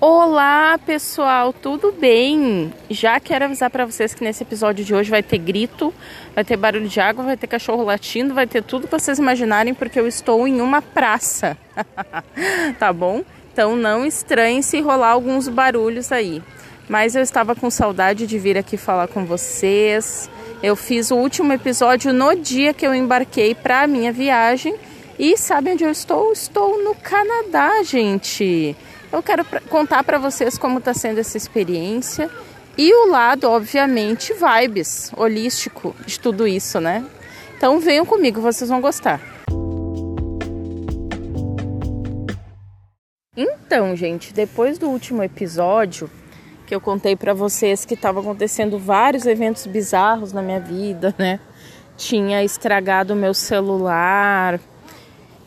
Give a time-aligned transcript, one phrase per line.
[0.00, 2.72] Olá, pessoal, tudo bem?
[2.88, 5.92] Já quero avisar para vocês que nesse episódio de hoje vai ter grito,
[6.36, 9.74] vai ter barulho de água, vai ter cachorro latindo, vai ter tudo que vocês imaginarem,
[9.74, 11.58] porque eu estou em uma praça.
[12.78, 13.24] tá bom?
[13.52, 16.40] Então não estranhe se rolar alguns barulhos aí.
[16.88, 20.30] Mas eu estava com saudade de vir aqui falar com vocês.
[20.62, 24.76] Eu fiz o último episódio no dia que eu embarquei para a minha viagem.
[25.18, 26.32] E sabe onde eu estou?
[26.32, 28.76] Estou no Canadá, gente.
[29.10, 32.30] Eu quero contar para vocês como está sendo essa experiência
[32.76, 37.04] e o lado, obviamente, vibes, holístico de tudo isso, né?
[37.56, 39.20] Então venham comigo, vocês vão gostar.
[43.34, 46.10] Então, gente, depois do último episódio
[46.66, 51.40] que eu contei para vocês que estavam acontecendo vários eventos bizarros na minha vida, né?
[51.96, 54.60] Tinha estragado o meu celular,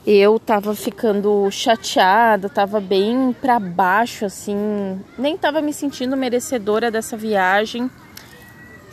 [0.06, 7.16] eu tava ficando chateada, tava bem para baixo assim, nem tava me sentindo merecedora dessa
[7.16, 7.90] viagem.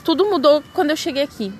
[0.04, 1.52] Tudo mudou quando eu cheguei aqui.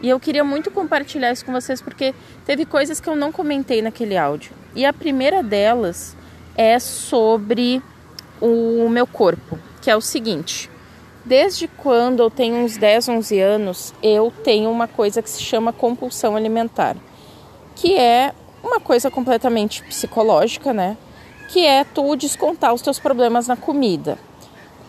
[0.00, 2.12] E eu queria muito compartilhar isso com vocês porque
[2.44, 4.52] teve coisas que eu não comentei naquele áudio.
[4.74, 6.16] E a primeira delas
[6.56, 7.80] é sobre
[8.40, 10.68] o meu corpo, que é o seguinte:
[11.24, 15.72] desde quando eu tenho uns 10, 11 anos, eu tenho uma coisa que se chama
[15.72, 16.96] compulsão alimentar,
[17.76, 20.96] que é uma coisa completamente psicológica, né?
[21.48, 24.18] Que é tu descontar os teus problemas na comida.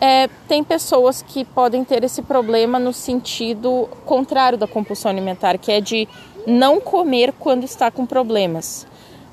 [0.00, 5.72] É, tem pessoas que podem ter esse problema no sentido contrário da compulsão alimentar, que
[5.72, 6.08] é de
[6.46, 8.86] não comer quando está com problemas.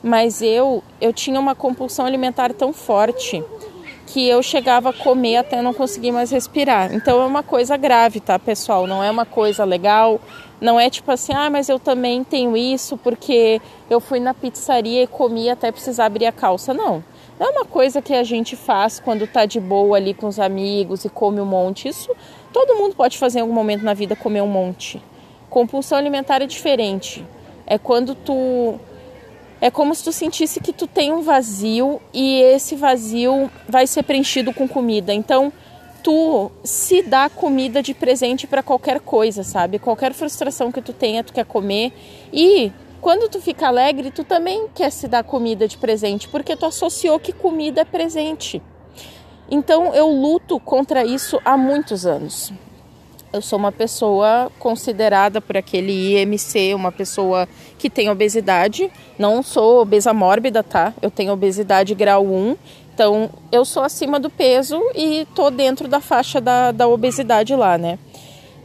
[0.03, 3.43] Mas eu, eu tinha uma compulsão alimentar tão forte
[4.11, 6.94] que eu chegava a comer até não conseguir mais respirar.
[6.94, 8.85] Então é uma coisa grave, tá, pessoal?
[8.85, 10.19] Não é uma coisa legal.
[10.59, 15.03] Não é tipo assim, ah, mas eu também tenho isso porque eu fui na pizzaria
[15.03, 16.73] e comi até precisar abrir a calça.
[16.73, 17.01] Não.
[17.39, 20.39] Não é uma coisa que a gente faz quando tá de boa ali com os
[20.39, 21.88] amigos e come um monte.
[21.88, 22.13] Isso
[22.51, 25.01] todo mundo pode fazer em algum momento na vida comer um monte.
[25.49, 27.25] Compulsão alimentar é diferente.
[27.66, 28.78] É quando tu
[29.61, 34.01] é como se tu sentisse que tu tem um vazio e esse vazio vai ser
[34.01, 35.13] preenchido com comida.
[35.13, 35.53] Então,
[36.03, 39.77] tu se dá comida de presente para qualquer coisa, sabe?
[39.77, 41.94] Qualquer frustração que tu tenha, tu quer comer.
[42.33, 46.66] E quando tu fica alegre, tu também quer se dar comida de presente, porque tu
[46.66, 48.59] associou que comida é presente.
[49.47, 52.51] Então, eu luto contra isso há muitos anos
[53.33, 57.47] eu sou uma pessoa considerada por aquele IMC, uma pessoa
[57.81, 58.91] que tem obesidade.
[59.17, 60.93] Não sou obesa mórbida, tá?
[61.01, 62.55] Eu tenho obesidade grau 1.
[62.93, 67.79] Então, eu sou acima do peso e tô dentro da faixa da, da obesidade lá,
[67.79, 67.97] né?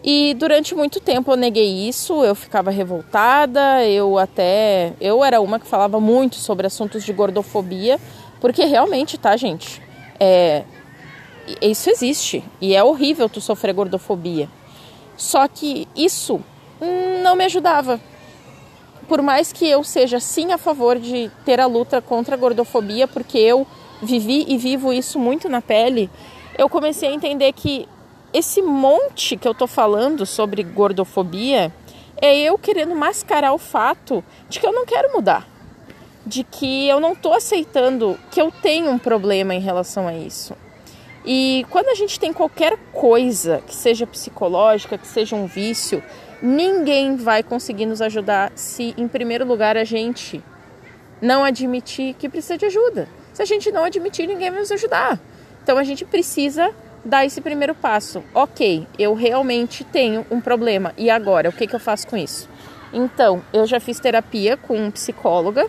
[0.04, 4.93] E durante muito tempo eu neguei isso, eu ficava revoltada, eu até.
[5.00, 7.98] Eu era uma que falava muito sobre assuntos de gordofobia,
[8.38, 9.81] porque realmente, tá, gente?
[10.21, 10.62] É,
[11.62, 14.47] isso existe e é horrível tu sofrer gordofobia.
[15.16, 16.38] Só que isso
[17.22, 17.98] não me ajudava.
[19.09, 23.06] Por mais que eu seja sim a favor de ter a luta contra a gordofobia,
[23.06, 23.67] porque eu
[24.03, 26.11] vivi e vivo isso muito na pele,
[26.59, 27.89] eu comecei a entender que
[28.33, 31.72] esse monte que eu tô falando sobre gordofobia
[32.21, 35.47] é eu querendo mascarar o fato de que eu não quero mudar.
[36.27, 40.55] De que eu não tô aceitando que eu tenho um problema em relação a isso.
[41.25, 46.03] E quando a gente tem qualquer coisa que seja psicológica, que seja um vício,
[46.43, 50.43] ninguém vai conseguir nos ajudar se, em primeiro lugar, a gente
[51.21, 53.09] não admitir que precisa de ajuda.
[53.33, 55.19] Se a gente não admitir, ninguém vai nos ajudar.
[55.63, 56.72] Então a gente precisa
[57.05, 58.22] dar esse primeiro passo.
[58.34, 60.93] Ok, eu realmente tenho um problema.
[60.97, 62.49] E agora, o que, que eu faço com isso?
[62.93, 65.69] Então, eu já fiz terapia com um psicóloga,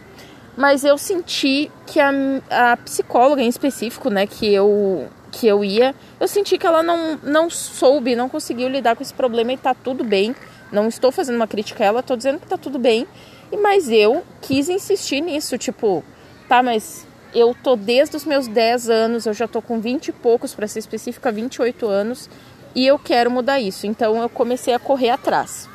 [0.55, 2.11] mas eu senti que a,
[2.49, 7.19] a psicóloga em específico, né, que eu que eu ia, eu senti que ela não,
[7.21, 10.35] não soube, não conseguiu lidar com esse problema e tá tudo bem.
[10.71, 13.07] Não estou fazendo uma crítica a ela, estou dizendo que tá tudo bem.
[13.51, 16.03] E mas eu quis insistir nisso, tipo,
[16.47, 20.11] tá, mas eu tô desde os meus 10 anos, eu já tô com 20 e
[20.11, 22.29] poucos, para ser específica, 28 anos,
[22.75, 23.87] e eu quero mudar isso.
[23.87, 25.69] Então eu comecei a correr atrás.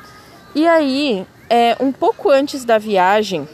[0.53, 3.47] E aí, é, um pouco antes da viagem,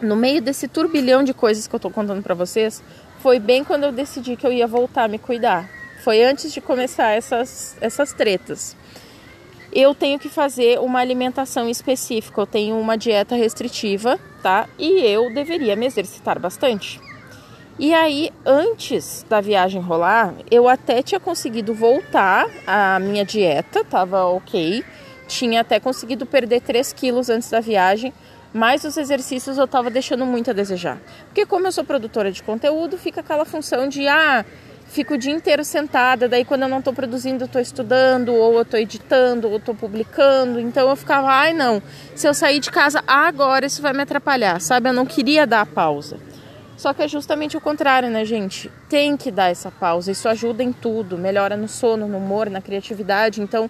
[0.00, 2.82] no meio desse turbilhão de coisas que eu tô contando para vocês,
[3.20, 5.68] foi bem quando eu decidi que eu ia voltar a me cuidar.
[6.02, 8.76] Foi antes de começar essas, essas tretas.
[9.72, 14.68] Eu tenho que fazer uma alimentação específica, eu tenho uma dieta restritiva, tá?
[14.78, 17.00] E eu deveria me exercitar bastante.
[17.78, 24.24] E aí, antes da viagem rolar, eu até tinha conseguido voltar à minha dieta, tava
[24.24, 24.82] ok.
[25.28, 28.12] Tinha até conseguido perder 3 quilos antes da viagem,
[28.52, 30.98] mas os exercícios eu estava deixando muito a desejar.
[31.26, 34.44] Porque como eu sou produtora de conteúdo, fica aquela função de ah,
[34.88, 38.54] fico o dia inteiro sentada, daí quando eu não estou produzindo, eu estou estudando, ou
[38.54, 40.58] eu estou editando, ou estou publicando.
[40.58, 41.82] Então eu ficava, ai não,
[42.14, 44.88] se eu sair de casa agora, isso vai me atrapalhar, sabe?
[44.88, 46.18] Eu não queria dar a pausa.
[46.76, 48.70] Só que é justamente o contrário, né, gente?
[48.88, 50.12] Tem que dar essa pausa.
[50.12, 53.42] Isso ajuda em tudo, melhora no sono, no humor, na criatividade.
[53.42, 53.68] Então,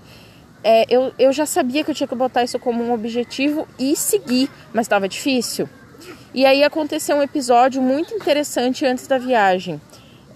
[0.63, 3.97] é, eu, eu já sabia que eu tinha que botar isso como um objetivo e
[3.97, 5.67] seguir, mas estava difícil.
[6.35, 9.81] E aí aconteceu um episódio muito interessante antes da viagem.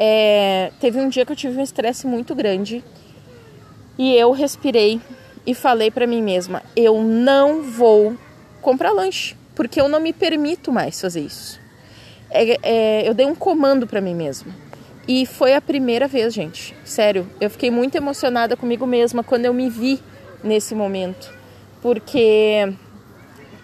[0.04, 2.82] É, teve um dia que eu tive um estresse muito grande
[3.96, 5.00] e eu respirei
[5.46, 8.16] e falei para mim mesma: eu não vou
[8.60, 11.60] comprar lanche, porque eu não me permito mais fazer isso.
[12.31, 14.52] É, é, eu dei um comando para mim mesma.
[15.06, 16.75] E foi a primeira vez, gente.
[16.84, 20.00] Sério, eu fiquei muito emocionada comigo mesma quando eu me vi
[20.43, 21.32] nesse momento.
[21.81, 22.75] Porque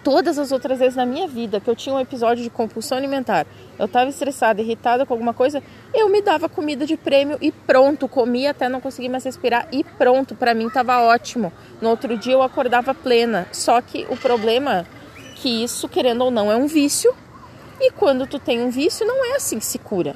[0.03, 3.45] todas as outras vezes na minha vida que eu tinha um episódio de compulsão alimentar,
[3.77, 5.61] eu estava estressada, irritada com alguma coisa,
[5.93, 9.83] eu me dava comida de prêmio e pronto, comia até não conseguir mais respirar e
[9.83, 11.51] pronto, para mim estava ótimo.
[11.81, 13.47] No outro dia eu acordava plena.
[13.51, 14.85] Só que o problema é
[15.35, 17.13] que isso, querendo ou não, é um vício.
[17.79, 20.15] E quando tu tem um vício, não é assim que se cura.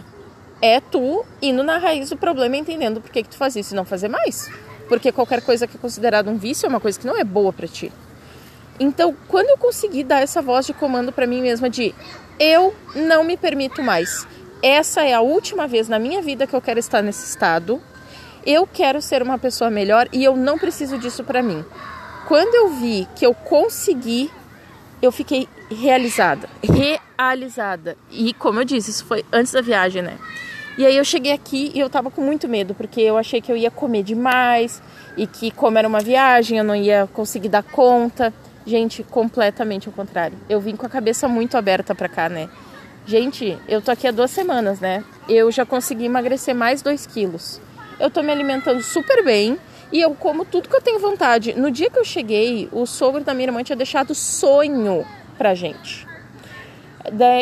[0.62, 3.76] É tu indo na raiz do problema, entendendo por que, que tu faz isso e
[3.76, 4.50] não fazer mais.
[4.88, 7.52] Porque qualquer coisa que é considerada um vício é uma coisa que não é boa
[7.52, 7.92] para ti.
[8.80, 11.94] Então, quando eu consegui dar essa voz de comando para mim mesma de
[12.40, 14.28] eu não me permito mais.
[14.64, 17.82] Essa é a última vez na minha vida que eu quero estar nesse estado.
[18.46, 21.66] Eu quero ser uma pessoa melhor e eu não preciso disso para mim.
[22.30, 24.32] Quando eu vi que eu consegui,
[25.02, 27.98] eu fiquei realizada, realizada.
[28.10, 30.18] E como eu disse, isso foi antes da viagem, né?
[30.78, 33.52] E aí eu cheguei aqui e eu tava com muito medo, porque eu achei que
[33.52, 34.82] eu ia comer demais
[35.18, 38.34] e que como era uma viagem, eu não ia conseguir dar conta.
[38.66, 40.38] Gente, completamente ao contrário.
[40.48, 42.48] Eu vim com a cabeça muito aberta para cá, né?
[43.06, 45.04] Gente, eu tô aqui há duas semanas, né?
[45.28, 47.60] Eu já consegui emagrecer mais dois quilos.
[48.00, 49.58] Eu tô me alimentando super bem
[49.92, 51.54] e eu como tudo que eu tenho vontade.
[51.54, 55.06] No dia que eu cheguei, o sogro da minha irmã tinha deixado sonho
[55.38, 56.08] pra gente.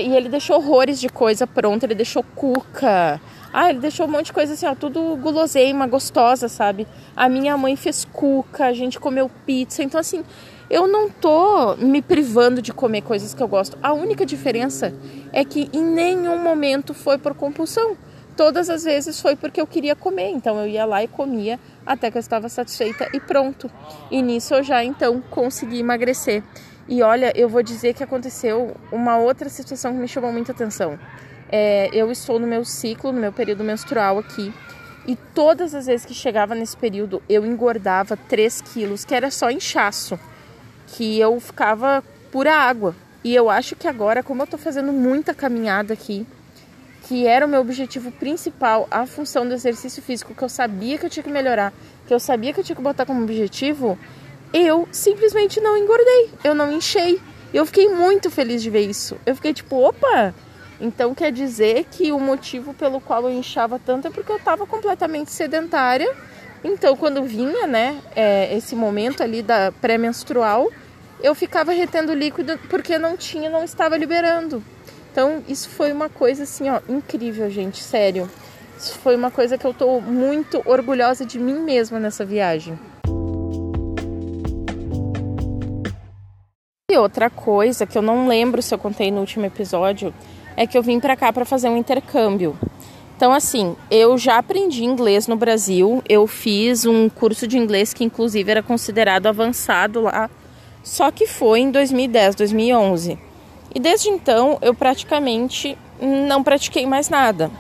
[0.04, 3.22] E ele deixou horrores de coisa pronta, ele deixou cuca.
[3.54, 6.88] Ah, ele deixou um monte de coisa assim, ó, tudo guloseima, gostosa, sabe?
[7.16, 9.84] A minha mãe fez cuca, a gente comeu pizza.
[9.84, 10.24] Então, assim,
[10.70, 13.78] eu não tô me privando de comer coisas que eu gosto.
[13.84, 14.94] A única diferença
[15.34, 17.96] é que em nenhum momento foi por compulsão.
[18.36, 22.10] Todas as vezes foi porque eu queria comer, então eu ia lá e comia até
[22.10, 23.70] que eu estava satisfeita e pronto.
[24.10, 26.44] E nisso eu já então consegui emagrecer.
[26.88, 30.98] E olha, eu vou dizer que aconteceu uma outra situação que me chamou muita atenção.
[31.52, 34.54] É, eu estou no meu ciclo, no meu período menstrual aqui.
[35.08, 39.50] E todas as vezes que chegava nesse período, eu engordava 3 quilos, que era só
[39.50, 40.20] inchaço
[40.88, 42.96] que eu ficava pura água.
[43.24, 46.26] E eu acho que agora, como eu tô fazendo muita caminhada aqui,
[47.04, 51.06] que era o meu objetivo principal, a função do exercício físico, que eu sabia que
[51.06, 51.74] eu tinha que melhorar,
[52.08, 53.98] que eu sabia que eu tinha que botar como objetivo,
[54.54, 57.20] eu simplesmente não engordei, eu não enchei.
[57.54, 59.18] Eu fiquei muito feliz de ver isso.
[59.26, 60.34] Eu fiquei tipo, opa!
[60.80, 64.66] Então quer dizer que o motivo pelo qual eu inchava tanto é porque eu estava
[64.66, 66.12] completamente sedentária.
[66.64, 70.70] Então quando vinha, né, é, esse momento ali da pré-menstrual,
[71.24, 74.64] eu ficava retendo líquido porque não tinha, não estava liberando.
[75.12, 78.30] Então, isso foi uma coisa assim, ó, incrível, gente, sério.
[78.78, 82.80] Isso foi uma coisa que eu tô muito orgulhosa de mim mesma nessa viagem.
[86.90, 90.14] E outra coisa que eu não lembro se eu contei no último episódio
[90.58, 92.58] é que eu vim para cá para fazer um intercâmbio.
[93.16, 96.02] Então, assim, eu já aprendi inglês no Brasil.
[96.10, 100.30] Eu fiz um curso de inglês que, inclusive, era considerado avançado lá
[100.84, 103.18] só que foi em 2010, 2011.
[103.74, 107.52] E desde então eu praticamente não pratiquei mais nada.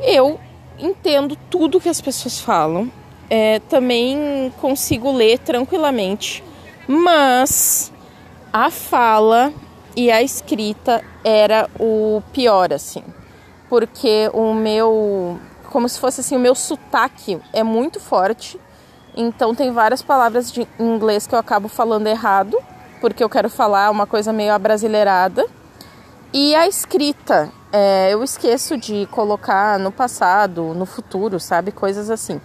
[0.00, 0.40] Eu
[0.78, 2.90] entendo tudo que as pessoas falam,
[3.28, 6.42] é, também consigo ler tranquilamente,
[6.86, 7.92] mas
[8.52, 9.52] a fala
[9.94, 13.02] e a escrita era o pior, assim,
[13.68, 15.38] porque o meu,
[15.70, 18.58] como se fosse assim, o meu sotaque é muito forte
[19.20, 22.56] então tem várias palavras de inglês que eu acabo falando errado,
[23.00, 25.44] porque eu quero falar uma coisa meio abrasileirada.
[26.32, 31.72] E a escrita, é, eu esqueço de colocar no passado, no futuro, sabe?
[31.72, 32.40] Coisas assim.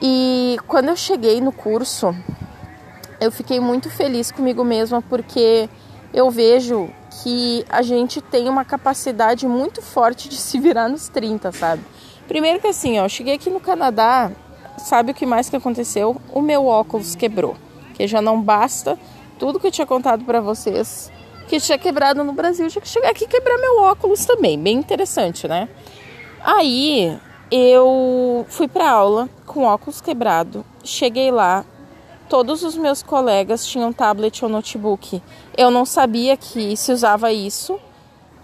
[0.00, 2.16] E quando eu cheguei no curso,
[3.20, 5.68] eu fiquei muito feliz comigo mesma porque
[6.14, 6.88] eu vejo
[7.22, 11.82] que a gente tem uma capacidade muito forte de se virar nos 30, sabe?
[12.26, 14.30] Primeiro que assim, ó, eu cheguei aqui no Canadá,
[14.78, 16.20] sabe o que mais que aconteceu?
[16.32, 17.56] O meu óculos quebrou,
[17.94, 18.98] que já não basta
[19.38, 21.10] tudo que eu tinha contado para vocês
[21.48, 24.76] que tinha quebrado no Brasil, tinha que chegar aqui e quebrar meu óculos também, bem
[24.76, 25.68] interessante, né?
[26.44, 27.18] Aí
[27.50, 31.64] eu fui para aula com óculos quebrado, cheguei lá,
[32.28, 35.22] todos os meus colegas tinham tablet ou notebook.
[35.56, 37.80] Eu não sabia que se usava isso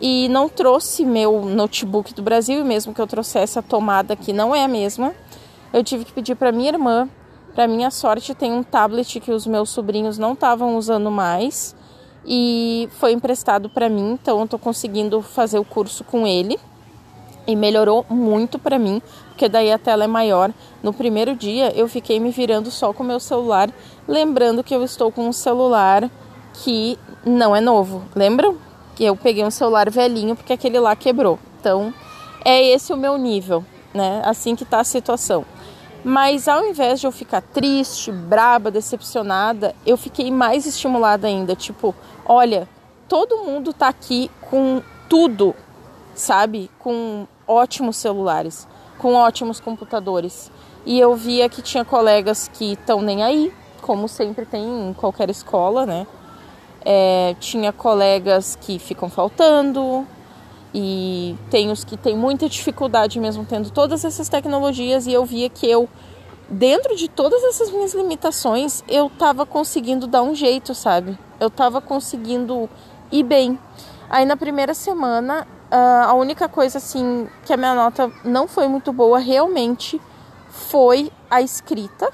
[0.00, 4.32] e não trouxe meu notebook do Brasil, e mesmo que eu trouxesse a tomada que
[4.32, 5.14] não é a mesma,
[5.74, 7.08] eu tive que pedir para minha irmã.
[7.52, 11.74] Para minha sorte, tem um tablet que os meus sobrinhos não estavam usando mais
[12.24, 16.58] e foi emprestado para mim, então eu tô conseguindo fazer o curso com ele.
[17.46, 20.50] E melhorou muito para mim, porque daí a tela é maior.
[20.82, 23.68] No primeiro dia eu fiquei me virando só com o meu celular,
[24.08, 26.08] lembrando que eu estou com um celular
[26.54, 28.02] que não é novo.
[28.14, 28.56] Lembram?
[28.94, 31.38] Que eu peguei um celular velhinho porque aquele lá quebrou.
[31.60, 31.92] Então,
[32.44, 34.22] é esse o meu nível, né?
[34.24, 35.44] Assim que tá a situação.
[36.04, 41.56] Mas ao invés de eu ficar triste, braba, decepcionada, eu fiquei mais estimulada ainda.
[41.56, 41.94] Tipo,
[42.26, 42.68] olha,
[43.08, 45.54] todo mundo tá aqui com tudo,
[46.14, 46.70] sabe?
[46.78, 48.68] Com ótimos celulares,
[48.98, 50.52] com ótimos computadores.
[50.84, 55.30] E eu via que tinha colegas que estão nem aí, como sempre tem em qualquer
[55.30, 56.06] escola, né?
[56.84, 60.06] É, tinha colegas que ficam faltando,
[60.74, 65.48] e tem os que têm muita dificuldade mesmo tendo todas essas tecnologias e eu via
[65.48, 65.88] que eu
[66.50, 71.16] dentro de todas essas minhas limitações eu tava conseguindo dar um jeito, sabe?
[71.38, 72.68] Eu tava conseguindo
[73.12, 73.58] ir bem.
[74.10, 78.92] Aí na primeira semana, a única coisa assim que a minha nota não foi muito
[78.92, 80.00] boa realmente
[80.48, 82.12] foi a escrita,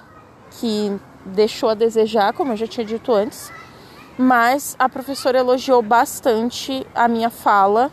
[0.53, 3.53] que deixou a desejar, como eu já tinha dito antes.
[4.17, 7.91] Mas a professora elogiou bastante a minha fala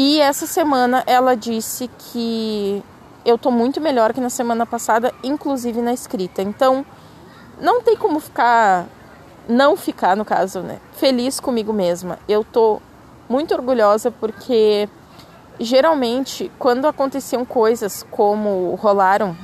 [0.00, 2.84] e essa semana ela disse que
[3.24, 6.40] eu tô muito melhor que na semana passada, inclusive na escrita.
[6.40, 6.86] Então,
[7.60, 8.86] não tem como ficar
[9.48, 12.16] não ficar, no caso, né, feliz comigo mesma.
[12.28, 12.80] Eu tô
[13.28, 14.88] muito orgulhosa porque
[15.58, 19.36] geralmente quando aconteciam coisas como rolaram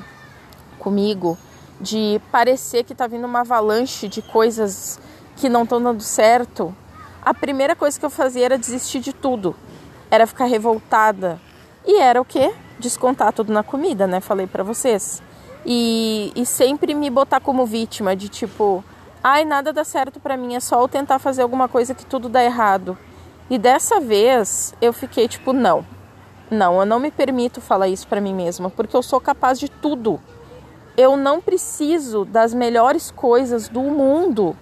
[0.78, 1.36] comigo,
[1.80, 5.00] de parecer que tá vindo uma avalanche de coisas
[5.34, 6.72] que não estão dando certo,
[7.20, 9.56] a primeira coisa que eu fazia era desistir de tudo
[10.14, 11.40] era ficar revoltada.
[11.84, 12.54] E era o quê?
[12.78, 14.20] Descontar tudo na comida, né?
[14.20, 15.22] Falei para vocês.
[15.66, 18.84] E, e sempre me botar como vítima de tipo,
[19.22, 22.28] ai, nada dá certo para mim, é só eu tentar fazer alguma coisa que tudo
[22.28, 22.96] dá errado.
[23.50, 25.84] E dessa vez eu fiquei tipo, não.
[26.50, 29.68] Não, eu não me permito falar isso para mim mesma, porque eu sou capaz de
[29.68, 30.20] tudo.
[30.96, 34.56] Eu não preciso das melhores coisas do mundo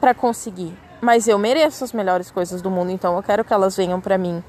[0.00, 3.76] para conseguir, mas eu mereço as melhores coisas do mundo, então eu quero que elas
[3.76, 4.42] venham para mim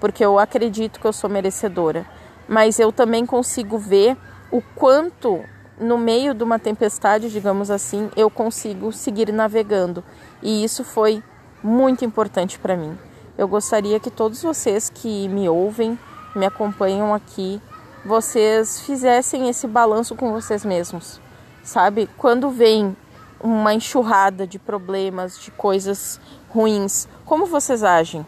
[0.00, 2.06] porque eu acredito que eu sou merecedora.
[2.48, 4.16] Mas eu também consigo ver
[4.50, 5.44] o quanto
[5.80, 10.02] no meio de uma tempestade, digamos assim, eu consigo seguir navegando.
[10.42, 11.22] E isso foi
[11.62, 12.96] muito importante para mim.
[13.36, 15.98] Eu gostaria que todos vocês que me ouvem,
[16.34, 17.60] me acompanham aqui,
[18.04, 21.20] vocês fizessem esse balanço com vocês mesmos.
[21.62, 22.08] Sabe?
[22.16, 22.96] Quando vem
[23.40, 28.26] uma enxurrada de problemas, de coisas ruins, como vocês agem?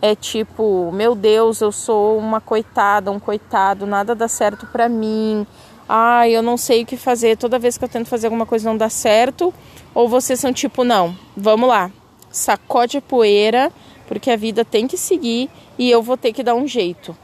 [0.00, 5.46] É tipo, meu Deus, eu sou uma coitada, um coitado, nada dá certo para mim.
[5.88, 8.68] Ai, eu não sei o que fazer, toda vez que eu tento fazer alguma coisa
[8.68, 9.52] não dá certo.
[9.94, 11.90] Ou vocês são tipo, não, vamos lá,
[12.30, 13.72] sacode a poeira,
[14.06, 15.48] porque a vida tem que seguir
[15.78, 17.16] e eu vou ter que dar um jeito,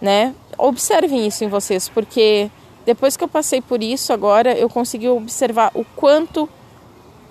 [0.00, 0.34] né?
[0.56, 2.50] Observem isso em vocês, porque
[2.86, 6.48] depois que eu passei por isso agora, eu consegui observar o quanto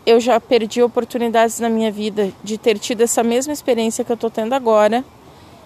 [0.07, 4.13] eu já perdi oportunidades na minha vida de ter tido essa mesma experiência que eu
[4.13, 5.03] estou tendo agora,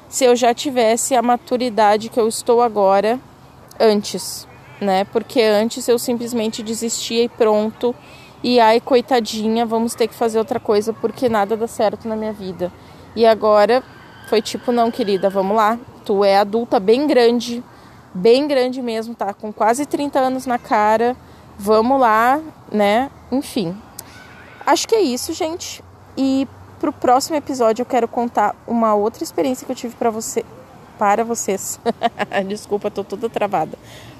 [0.10, 3.20] se eu já tivesse a maturidade que eu estou agora
[3.80, 4.48] antes,
[4.82, 5.04] né?
[5.04, 7.94] Porque antes eu simplesmente desistia e pronto.
[8.42, 12.34] E ai, coitadinha, vamos ter que fazer outra coisa porque nada dá certo na minha
[12.34, 12.74] vida.
[13.16, 13.84] E agora
[14.28, 15.78] foi tipo, não, querida, vamos lá.
[16.04, 17.64] Tu é adulta bem grande,
[18.12, 19.36] bem grande mesmo, tá?
[19.36, 21.16] Com quase 30 anos na cara.
[21.60, 23.12] Vamos lá, né?
[23.32, 23.78] Enfim,
[24.66, 25.84] Acho que é isso, gente.
[26.18, 26.48] E
[26.80, 30.44] pro próximo episódio eu quero contar uma outra experiência que eu tive para você,
[30.98, 31.80] para vocês.
[32.48, 33.78] Desculpa, tô toda travada.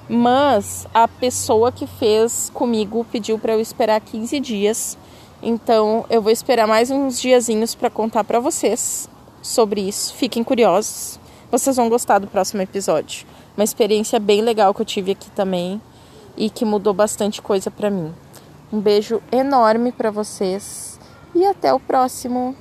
[0.10, 4.98] Mas a pessoa que fez comigo pediu para eu esperar 15 dias.
[5.42, 9.10] Então eu vou esperar mais uns diazinhos para contar para vocês
[9.42, 10.14] sobre isso.
[10.14, 11.20] Fiquem curiosos.
[11.50, 13.26] vocês vão gostar do próximo episódio.
[13.58, 15.82] Uma experiência bem legal que eu tive aqui também
[16.38, 18.14] e que mudou bastante coisa para mim.
[18.72, 20.98] Um beijo enorme para vocês
[21.36, 22.56] e até o próximo.